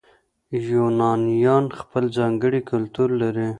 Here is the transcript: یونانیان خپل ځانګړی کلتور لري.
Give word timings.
یونانیان 0.71 1.65
خپل 1.79 2.03
ځانګړی 2.17 2.59
کلتور 2.71 3.09
لري. 3.21 3.47